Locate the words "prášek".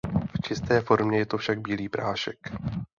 1.89-2.37